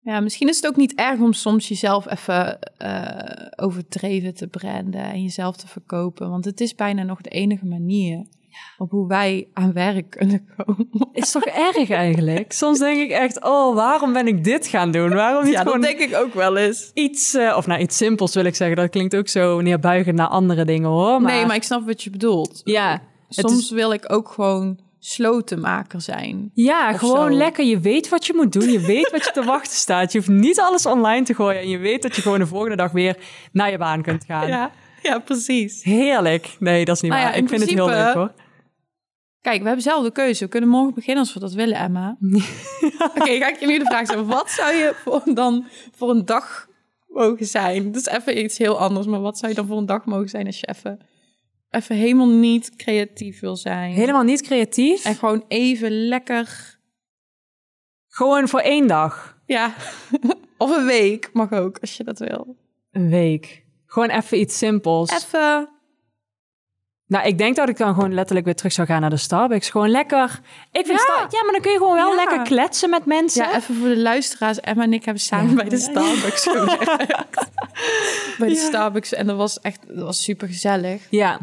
[0.00, 5.00] Ja, misschien is het ook niet erg om soms jezelf even eh, overdreven te branden
[5.04, 6.30] en jezelf te verkopen.
[6.30, 8.26] Want het is bijna nog de enige manier
[8.78, 10.88] op hoe wij aan werk kunnen komen.
[11.12, 12.52] Is toch erg eigenlijk?
[12.52, 15.14] Soms denk ik echt, oh, waarom ben ik dit gaan doen?
[15.14, 16.90] Waarom niet Ja, dat denk ik ook wel eens.
[16.94, 18.76] iets, eh, of nou iets simpels wil ik zeggen.
[18.76, 21.20] Dat klinkt ook zo neerbuigend naar andere dingen hoor.
[21.20, 22.60] Maar, Nee, maar ik snap wat je bedoelt.
[22.64, 26.50] ja, Soms is- wil ik ook gewoon slotenmaker zijn.
[26.54, 27.36] Ja, gewoon zo.
[27.36, 27.64] lekker.
[27.64, 28.70] Je weet wat je moet doen.
[28.70, 30.12] Je weet wat je te wachten staat.
[30.12, 31.60] Je hoeft niet alles online te gooien.
[31.60, 33.16] En je weet dat je gewoon de volgende dag weer
[33.52, 34.48] naar je baan kunt gaan.
[34.48, 34.70] Ja,
[35.02, 35.82] ja precies.
[35.82, 36.56] Heerlijk.
[36.58, 37.38] Nee, dat is niet Nou ja, waar.
[37.38, 38.32] ik vind het heel leuk hoor.
[39.46, 40.44] Kijk, we hebben zelf de keuze.
[40.44, 42.16] We kunnen morgen beginnen als we dat willen, Emma.
[43.16, 44.26] Oké, ga ik je nu de vraag stellen.
[44.26, 46.68] Wat zou je voor, dan voor een dag
[47.06, 47.92] mogen zijn?
[47.92, 49.06] Dat is even iets heel anders.
[49.06, 50.98] Maar wat zou je dan voor een dag mogen zijn als je even,
[51.70, 53.92] even helemaal niet creatief wil zijn?
[53.92, 55.04] Helemaal niet creatief.
[55.04, 56.78] En gewoon even lekker...
[58.08, 59.38] Gewoon voor één dag.
[59.44, 59.74] Ja,
[60.58, 62.56] of een week mag ook, als je dat wil.
[62.90, 63.64] Een week.
[63.86, 65.10] Gewoon even iets simpels.
[65.10, 65.68] Even...
[67.08, 69.70] Nou, ik denk dat ik dan gewoon letterlijk weer terug zou gaan naar de Starbucks.
[69.70, 70.40] Gewoon lekker.
[70.72, 70.96] Ik vind Ja.
[70.98, 72.14] Star- ja, maar dan kun je gewoon wel Ja.
[72.16, 73.44] lekker kletsen met mensen.
[73.44, 74.60] Ja, even voor de luisteraars.
[74.60, 75.54] Emma en ik hebben samen Ja.
[75.54, 75.76] bij de.
[75.78, 77.48] Starbucks gewerkt.
[78.38, 79.12] bij de Starbucks.
[79.12, 81.02] En dat was echt dat was super gezellig.
[81.10, 81.38] Ja.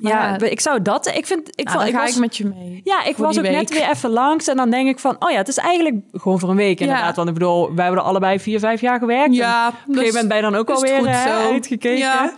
[0.00, 1.06] Ja, ik zou dat.
[1.06, 1.48] Ik vind.
[1.48, 2.80] Ik vond, dan ik ga was, ik met je mee.
[2.84, 5.36] Ja, ik was ook net weer even langs en dan denk ik van, oh ja,
[5.36, 7.08] het is eigenlijk gewoon voor een week inderdaad.
[7.08, 7.14] Ja.
[7.14, 9.34] Want ik bedoel, wij hebben er allebei vier, vijf jaar gewerkt.
[9.34, 11.08] Ja, op een gegeven moment ben je dan ook alweer zo.
[11.52, 11.96] uitgekeken.
[11.98, 12.32] Ja.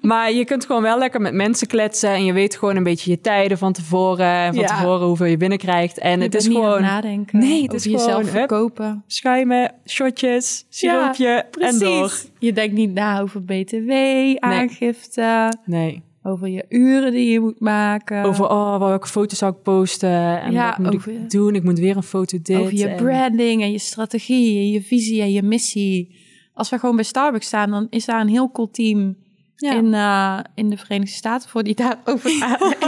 [0.00, 3.10] Maar je kunt gewoon wel lekker met mensen kletsen en je weet gewoon een beetje
[3.10, 4.66] je tijden van tevoren en van Ja.
[4.68, 5.98] tevoren hoeveel je binnenkrijgt.
[5.98, 7.38] En Je het is gewoon nadenken.
[7.38, 8.30] Nee, het is jezelf gewoon, hup.
[8.30, 9.04] verkopen.
[9.06, 12.12] schuimen, shotjes, siroopje en door.
[12.38, 13.90] Je denkt niet na over btw,
[14.38, 18.22] aangifte, Nee, over je uren die je moet maken.
[18.24, 21.54] over oh, welke foto's zou ik posten en Ja, wat moet over- ik doen?
[21.54, 22.56] Ik moet weer een foto dit.
[22.58, 26.24] over je en- branding en je strategie en je visie en je missie.
[26.54, 29.16] Als we gewoon bij Starbucks staan, dan is daar een heel cool team
[29.56, 29.72] Ja.
[29.72, 32.80] in, eh, in de Verenigde Staten voor die daarover nadenkt.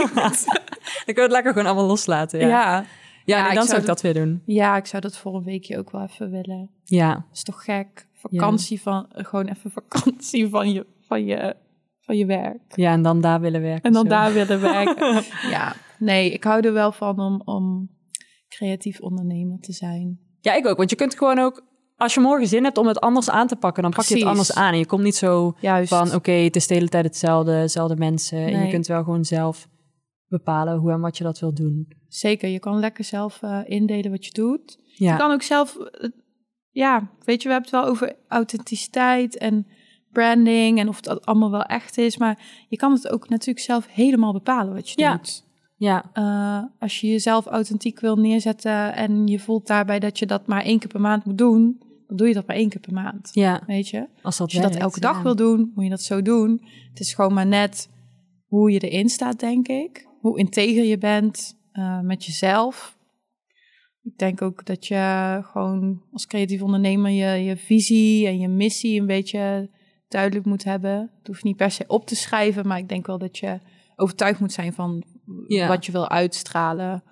[0.45, 2.39] Dan kun je het lekker gewoon allemaal loslaten.
[2.39, 2.47] ja.
[2.47, 2.85] Ja,
[3.25, 3.41] Ja.
[3.41, 4.41] nee, ik dan zou zou ik dat- dat weer doen.
[4.45, 6.69] ja, ik zou dat voor een weekje ook wel even willen.
[6.83, 8.07] Ja, Dat is toch gek?
[8.13, 11.55] Vakantie van, gewoon even vakantie van je, van je,
[12.09, 12.61] van je werk.
[12.75, 13.83] ja en dan daar willen werken.
[13.83, 14.09] En dan zo.
[14.09, 15.23] daar willen werken.
[15.55, 17.89] ja, nee, ik hou er wel van om, om
[18.47, 20.19] creatief ondernemer te zijn.
[20.41, 20.77] Ja, ik ook.
[20.77, 21.63] Want je kunt gewoon ook,
[21.95, 24.23] als je morgen zin hebt om het anders aan te pakken, dan pak je het
[24.23, 24.73] anders aan.
[24.73, 25.89] En je komt niet zo Juist.
[25.89, 28.45] van, oké, het is de hele tijd hetzelfde, dezelfde mensen.
[28.47, 29.67] En je kunt wel gewoon zelf
[30.27, 31.87] bepalen hoe en wat je dat wil doen.
[32.07, 34.79] Zeker, je kan lekker zelf eh, indelen wat je doet.
[34.83, 36.09] Ja, Je kan ook zelf, eh,
[36.69, 39.67] ja, weet je, we hebben het wel over authenticiteit en
[40.11, 42.17] branding en of dat allemaal wel echt is.
[42.17, 45.15] Maar je kan het ook natuurlijk zelf helemaal bepalen wat je Ja.
[45.15, 45.43] doet.
[45.75, 50.47] ja, Eh, als je jezelf authentiek wil neerzetten en je voelt daarbij dat je dat
[50.47, 52.93] maar één keer per maand moet doen, dan doe je dat maar één keer per
[52.93, 53.29] maand.
[53.33, 53.61] ja.
[53.67, 54.07] Weet je?
[54.21, 55.23] Als dat Als je dat elke dag ja.
[55.23, 56.61] wil doen, moet je dat zo doen.
[56.89, 57.89] Het is gewoon maar net
[58.47, 60.07] hoe je erin staat, denk ik.
[60.19, 62.97] Hoe integer je bent eh, met jezelf.
[64.03, 68.99] Ik denk ook dat je gewoon als creatief ondernemer je, je visie en je missie
[68.99, 69.69] een beetje
[70.09, 71.11] duidelijk moet hebben.
[71.17, 73.59] Het hoeft niet per se op te schrijven, maar ik denk wel dat je
[73.95, 75.03] overtuigd moet zijn van
[75.47, 75.67] Ja.
[75.67, 77.03] wat je wil uitstralen.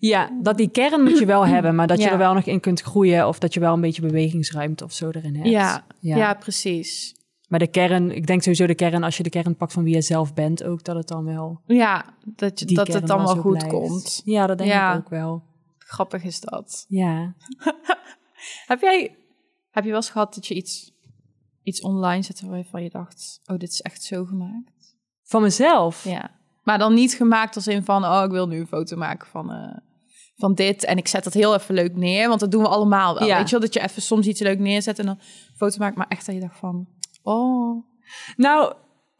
[0.00, 2.60] Ja, dat die kern moet je wel hebben, maar dat je er wel nog in
[2.60, 5.48] kunt groeien of dat je wel een beetje bewegingsruimte of zo erin hebt.
[5.48, 6.16] Ja, ja.
[6.16, 6.34] ja.
[6.34, 7.14] precies.
[7.48, 9.94] Maar de kern, ik denk sowieso de kern, als je de kern pakt van wie
[9.94, 11.60] je zelf bent, ook dat het dan wel.
[11.66, 13.74] Ja, dat, je, dat het dan wel goed blijft.
[13.74, 14.22] komt.
[14.24, 15.42] Ja, dat denk ik ook wel.
[15.78, 16.84] Grappig is dat.
[16.88, 17.34] Ja.
[18.66, 19.16] Heb jij,
[19.70, 20.93] heb je wel eens gehad dat je iets,
[21.64, 24.96] iets online zette waarvan je dacht, oh, dit is echt zo gemaakt?
[25.22, 26.04] Van mezelf.
[26.04, 26.30] Ja.
[26.62, 29.52] Maar dan niet gemaakt als in van, oh, ik wil nu een foto maken van,
[29.52, 29.76] eh,
[30.36, 30.84] van dit.
[30.84, 33.28] En ik zet dat heel even leuk neer, want dat doen we allemaal wel.
[33.28, 33.36] Ja.
[33.36, 35.96] Weet je wel, dat je even soms iets leuk neerzet en dan een foto maakt.
[35.96, 36.88] Maar echt dat je dacht van,
[37.22, 37.84] oh,
[38.36, 38.74] Nou,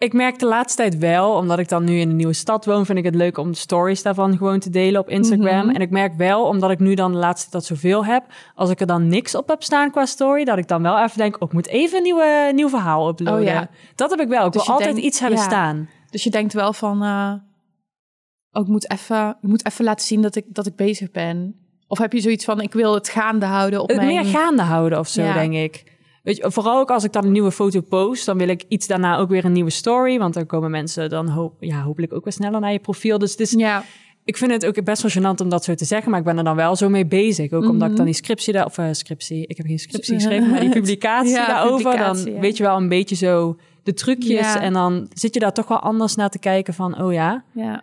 [0.04, 2.86] ik merk de laatste tijd wel, omdat ik dan nu in een nieuwe stad woon,
[2.86, 5.66] vind ik het leuk om stories daarvan gewoon te delen op Instagram.
[5.66, 5.74] Mhm.
[5.74, 8.70] En ik merk wel, omdat ik nu dan de laatste tijd dat zoveel heb, als
[8.70, 11.34] ik er dan niks op heb staan qua story, dat ik dan wel even denk,
[11.34, 13.40] oh, ik moet even een nieuwe, nieuw verhaal uploaden.
[13.40, 13.68] Oh ja.
[13.94, 14.46] Dat heb ik wel.
[14.46, 15.44] Ik Dus wil altijd denkt- iets hebben ja.
[15.44, 15.88] staan.
[16.10, 20.36] Dus je denkt wel van, oh, ik moet even, ik moet even laten zien dat
[20.36, 21.54] ik, dat ik bezig ben.
[21.86, 24.08] Of heb je zoiets van, ik wil het gaande houden op Het mijn...
[24.08, 25.32] meer gaande houden of zo, Ja.
[25.32, 25.92] denk ik.
[26.24, 28.86] Weet je, vooral ook als ik dan een nieuwe foto post, dan wil ik iets
[28.86, 30.18] daarna ook weer een nieuwe story.
[30.18, 33.18] Want dan komen mensen dan hoop, ja, hopelijk ook weer sneller naar je profiel.
[33.18, 33.84] Dus het is, Ja,
[34.24, 36.38] ik vind het ook best wel gênant om dat zo te zeggen, maar ik ben
[36.38, 37.52] er dan wel zo mee bezig.
[37.52, 40.50] Ook omdat ik dan die scriptie daar, of eh, scriptie, ik heb geen scriptie geschreven,
[40.50, 42.40] maar die publicatie Ja, daarover, publicatie, dan ja.
[42.40, 44.54] weet je wel een beetje zo de trucjes.
[44.54, 47.44] En dan zit je daar toch wel anders naar te kijken van, oh ja.
[47.52, 47.82] ja.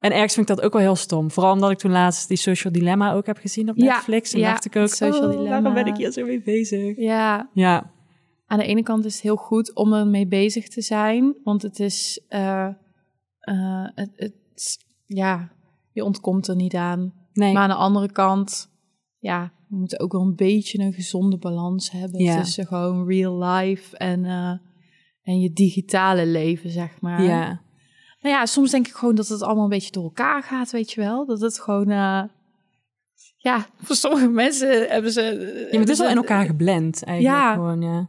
[0.00, 1.30] En ergens vind ik dat ook wel heel stom.
[1.30, 4.32] Vooral omdat ik toen laatst die Social Dilemma ook heb gezien op Ja, Netflix.
[4.32, 5.48] En ja, dacht ik ook, Social oh, Dilemma.
[5.48, 6.96] waarom ben ik hier zo mee bezig?
[6.96, 7.90] Ja, Ja,
[8.46, 11.36] aan de ene kant is het heel goed om ermee bezig te zijn.
[11.44, 12.66] Want het is, eh,
[13.40, 14.34] eh, het, het,
[15.06, 15.52] ja,
[15.92, 17.12] je ontkomt er niet aan.
[17.32, 17.52] nee.
[17.52, 18.70] Maar aan de andere kant,
[19.18, 22.40] ja, we moeten ook wel een beetje een gezonde balans hebben Ja.
[22.40, 24.52] tussen gewoon real life en, eh,
[25.22, 27.22] en je digitale leven, zeg maar.
[27.22, 27.60] ja.
[28.20, 30.92] Nou ja, soms denk ik gewoon dat het allemaal een beetje door elkaar gaat, weet
[30.92, 31.26] je wel.
[31.26, 32.22] Dat het gewoon, eh,
[33.36, 35.22] ja, voor sommige mensen hebben ze...
[35.22, 37.52] Ja, maar het is wel in elkaar geblend eigenlijk Ja.
[37.54, 38.08] gewoon, ja.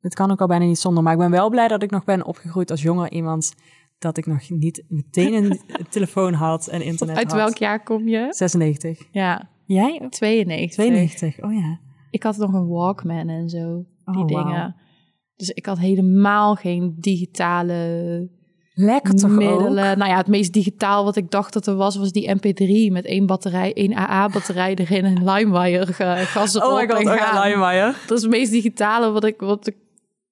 [0.00, 1.02] Het kan ook al bijna niet zonder.
[1.02, 3.54] Maar ik ben wel blij dat ik nog ben opgegroeid als jonger iemand.
[3.98, 7.34] Dat ik nog niet meteen een telefoon had en internet Uit had.
[7.40, 8.26] welk jaar kom je?
[8.30, 9.06] 96.
[9.10, 10.10] Ja, Jij ook?
[10.10, 10.72] 92.
[10.74, 11.78] 92, oh ja.
[12.10, 14.76] Ik had nog een Walkman en zo, die Oh, dingen.
[15.36, 18.30] Dus ik had helemaal geen digitale
[18.74, 19.36] Lekker toch ook?
[19.36, 19.98] middelen.
[19.98, 23.04] Nou ja, het meest digitaal wat ik dacht dat er was, was die MP3 met
[23.04, 25.92] één batterij, één AA-batterij erin en LimeWire
[26.26, 27.48] gas erop Oh my god, en gaan.
[27.48, 27.94] LimeWire.
[28.06, 29.76] Dat is het meest digitale wat ik, wat ik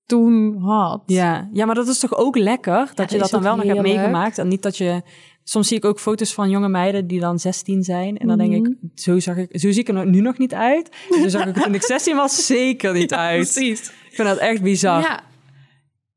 [0.06, 1.02] toen had.
[1.06, 1.48] Ja.
[1.52, 2.90] ja, maar dat is toch ook lekker?
[2.94, 4.38] Dat je dat dan ook wel nog hebt meegemaakt.
[4.38, 5.02] En niet dat je...
[5.44, 8.18] Soms zie ik ook foto's van jonge meiden die dan 16 zijn.
[8.18, 8.72] En dan denk ik, Mhm.
[8.94, 10.88] zo, zag ik, zo zie ik er nu nog niet uit.
[11.22, 13.52] Zo zag ik toen ik 16 was zeker niet uit.
[13.52, 13.80] Precies.
[13.88, 15.00] Ik vind dat echt bizar.
[15.00, 15.20] Ja,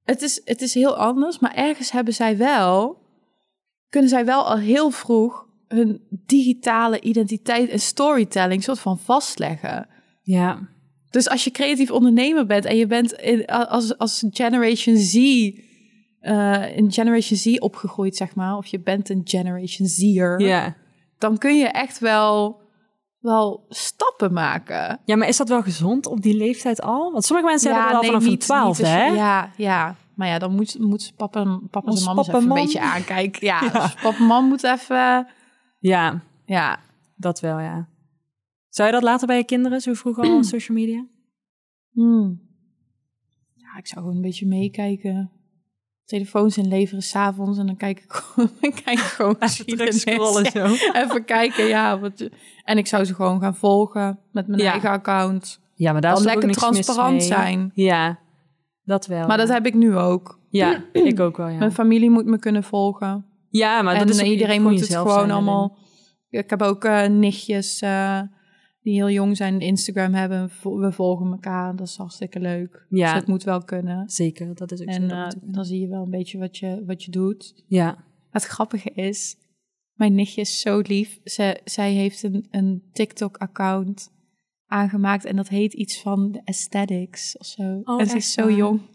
[0.04, 2.98] het is, het is heel anders, maar ergens hebben zij wel,
[3.90, 9.88] kunnen zij wel al heel vroeg hun digitale identiteit en storytelling soort van vastleggen.
[10.22, 10.72] ja.
[11.10, 15.16] Dus als je creatief ondernemer bent en je bent in, als, als Generation Z,
[16.20, 20.76] eh in Generation Z opgegroeid, zeg maar, of je bent een Generation Z'er, Ja.
[21.18, 22.62] dan kun je echt wel,
[23.24, 25.00] wel stappen maken.
[25.06, 27.12] ja, maar is dat wel gezond op die leeftijd al?
[27.12, 29.16] Want sommige mensen hebben dat al vanaf hun niet- twaalfde, niet als je- hè?
[29.16, 29.96] Ja, ja.
[30.16, 33.46] Maar ja, dan moet, moet papa, en- papa en mama even en een beetje aankijken.
[33.46, 33.70] Ja, Ja.
[33.70, 35.28] dus papa en mam moet even...
[35.80, 36.80] Ja, Ja,
[37.16, 37.88] dat wel, ja.
[38.70, 41.06] Zou je dat later bij je kinderen, zo vroeg al op social media?
[41.92, 42.42] Hmm.
[43.54, 45.32] ja ik zou gewoon een beetje meekijken.
[46.06, 50.04] Telefoons inleveren s'avonds en dan kijk ik gewoon, dan kijk ik gewoon geschiedenis.
[50.04, 50.66] Ja, zo.
[51.02, 52.00] Even kijken, ja.
[52.00, 52.30] Wat,
[52.64, 54.72] en ik zou ze gewoon gaan volgen met mijn Ja.
[54.72, 55.60] eigen account.
[55.76, 57.22] Ja, maar daar Dan lekker transparant mee.
[57.22, 57.72] zijn.
[57.74, 58.20] Ja,
[58.84, 59.28] dat wel.
[59.28, 60.40] Maar dat heb ik nu ook.
[60.50, 61.58] Ja, ik ook wel, ja.
[61.58, 63.26] Mijn familie moet me kunnen volgen.
[63.50, 65.78] Ja, maar en dat is ook iedereen moet het gewoon allemaal.
[66.30, 68.20] Ik heb ook eh, nichtjes eh,
[68.84, 70.52] die heel jong zijn en Instagram hebben.
[70.64, 71.76] We volgen elkaar.
[71.76, 72.86] Dat is hartstikke leuk.
[72.90, 73.06] Ja.
[73.12, 74.10] Dus het moet wel kunnen.
[74.10, 75.02] Zeker, dat is ook zo.
[75.02, 77.64] En dat eh, dan zie je wel een beetje wat je, wat je doet.
[77.68, 79.38] Ja, Het grappige is,
[79.94, 81.20] mijn nichtje is zo lief.
[81.24, 84.12] Ze, zij heeft een, een TikTok-account
[84.68, 87.82] aangemaakt en dat heet iets van de aesthetics of zo.
[87.84, 88.52] Oh, en ze is zo waar?
[88.52, 88.82] jong.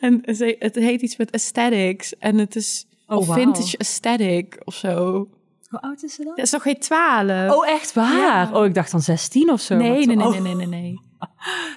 [0.00, 5.28] En ze, het heet iets met aesthetics en het is Oh, vintage aesthetic of zo.
[5.68, 6.34] Hoe oud is ze dan?
[6.36, 7.56] Dat is nog geen twaalf.
[7.56, 8.16] Oh, echt waar?
[8.16, 8.50] Ja.
[8.52, 9.76] Oh, ik dacht dan 16 of zo.
[9.76, 11.00] nee, Want- nee, nee, oh, nee, nee, nee, nee.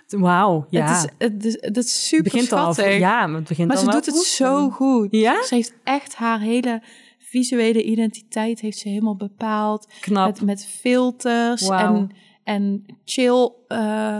[0.22, 0.86] Wauw, ja.
[0.86, 3.78] Het, is, het, is, het is super het begint al, ja, maar het begint maar
[3.78, 4.26] ze doet het goed.
[4.26, 5.08] zo goed.
[5.12, 5.44] Ja?
[5.44, 6.82] Ze heeft echt haar hele
[7.18, 9.88] visuele identiteit heeft ze helemaal bepaald.
[10.02, 10.28] Knap.
[10.28, 12.12] Met, met filters en,
[12.44, 14.18] en chill, eh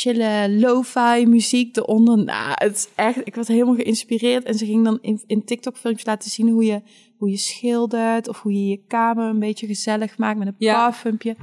[0.00, 2.24] chille lo-fi muziek eronder.
[2.24, 4.44] Nou, het is echt, ik was helemaal geïnspireerd.
[4.44, 6.82] En ze ging dan in, in TikTok-filmpjes laten zien hoe je,
[7.16, 8.28] hoe je schildert...
[8.28, 10.74] of hoe je je kamer een beetje gezellig maakt met een Ja.
[10.74, 11.36] parfumpje.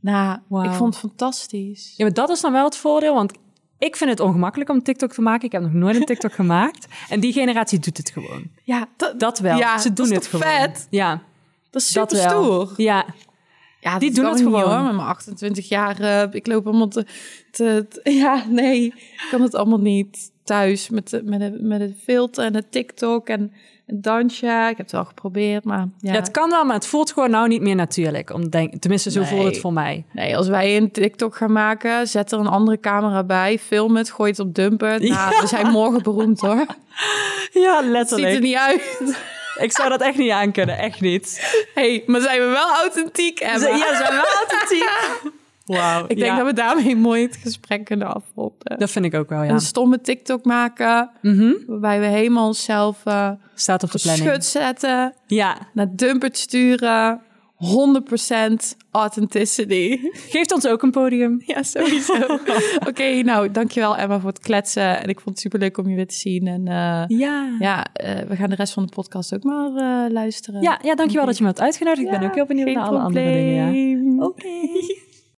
[0.00, 1.94] Nou, ik vond het fantastisch.
[1.96, 3.32] Ja, maar dat is dan wel het voordeel, want
[3.78, 5.46] ik vind het ongemakkelijk om TikTok te maken.
[5.46, 6.86] Ik heb nog nooit een TikTok gemaakt.
[7.08, 8.50] En die generatie doet het gewoon.
[8.64, 9.58] Ja, dat, Dat wel.
[9.58, 10.60] Ja, Ze dat doen is het toch gewoon.
[10.60, 10.86] vet?
[10.90, 11.22] Ja,
[11.70, 12.42] dat is dat super wel.
[12.44, 12.72] stoer.
[12.76, 13.06] Ja,
[13.86, 14.62] Ja, Die doen het niet, gewoon.
[14.62, 14.82] hoor.
[14.82, 17.06] Met mijn 28 jaar, eh, ik loop allemaal te,
[17.50, 21.80] te, te- Ja, nee, ik kan het allemaal niet thuis met, de, met, de, met
[21.80, 23.52] het filter en het TikTok en
[23.86, 24.46] het dansje.
[24.46, 26.12] Ik heb het wel geprobeerd, maar ja.
[26.12, 28.32] Ja, het kan wel, maar het voelt gewoon nou niet meer natuurlijk.
[28.32, 29.28] Om te denken, tenminste, zo Nee.
[29.28, 30.04] voelt het voor mij.
[30.12, 34.10] Nee, als wij een TikTok gaan maken, zet er een andere camera bij, film het,
[34.10, 35.00] gooi het op Dumper.
[35.08, 36.66] Nou, we zijn morgen beroemd hoor.
[37.52, 39.18] Ja, Het ziet er niet uit.
[39.58, 41.54] Ik zou dat echt niet aankunnen, echt niet.
[41.74, 43.66] hey, maar zijn we wel authentiek, Emma?
[43.68, 44.88] Ja, zijn wel authentiek.
[45.66, 46.04] Wauw.
[46.08, 48.78] Ik denk ja, dat we daarmee mooi het gesprek kunnen afronden.
[48.78, 49.50] dat vind ik ook wel, ja.
[49.50, 51.52] Een stomme TikTok maken, Mhm.
[51.66, 54.28] waarbij we helemaal onszelf eh Staat op de planning.
[54.28, 57.20] schut zetten, Ja, naar Dumpert sturen,
[57.56, 59.98] 100% authenticity.
[60.12, 61.42] geeft ons ook een podium.
[61.46, 62.14] Ja, sowieso.
[62.88, 65.02] Oké, nou, dankjewel Emma voor het kletsen.
[65.02, 66.46] En ik vond het superleuk om je weer te zien.
[66.46, 67.56] En eh, Ja.
[67.58, 70.62] ja, eh, we gaan de rest van de podcast ook maar eh, luisteren.
[70.62, 72.06] Ja, ja, dankjewel dat je me hebt uitgenodigd.
[72.06, 73.74] Ik ben ook heel benieuwd naar alle andere dingen.
[73.74, 74.24] Ja.
[74.28, 74.48] Oké.